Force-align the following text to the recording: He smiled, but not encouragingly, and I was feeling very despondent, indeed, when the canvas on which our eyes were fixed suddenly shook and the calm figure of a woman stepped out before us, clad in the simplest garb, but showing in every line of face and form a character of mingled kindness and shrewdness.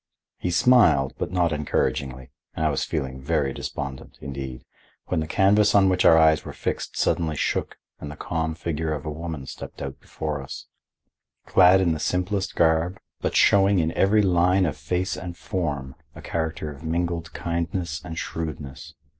He 0.39 0.49
smiled, 0.49 1.13
but 1.19 1.31
not 1.31 1.51
encouragingly, 1.53 2.31
and 2.55 2.65
I 2.65 2.71
was 2.71 2.83
feeling 2.83 3.21
very 3.21 3.53
despondent, 3.53 4.17
indeed, 4.19 4.65
when 5.09 5.19
the 5.19 5.27
canvas 5.27 5.75
on 5.75 5.89
which 5.89 6.05
our 6.05 6.17
eyes 6.17 6.43
were 6.43 6.53
fixed 6.53 6.97
suddenly 6.97 7.35
shook 7.35 7.77
and 7.99 8.09
the 8.09 8.15
calm 8.15 8.55
figure 8.55 8.93
of 8.95 9.05
a 9.05 9.11
woman 9.11 9.45
stepped 9.45 9.79
out 9.79 9.99
before 9.99 10.41
us, 10.41 10.65
clad 11.45 11.81
in 11.81 11.93
the 11.93 11.99
simplest 11.99 12.55
garb, 12.55 12.97
but 13.19 13.35
showing 13.35 13.77
in 13.77 13.91
every 13.91 14.23
line 14.23 14.65
of 14.65 14.75
face 14.75 15.15
and 15.15 15.37
form 15.37 15.93
a 16.15 16.21
character 16.23 16.71
of 16.71 16.81
mingled 16.83 17.31
kindness 17.33 18.03
and 18.03 18.17
shrewdness. 18.17 18.95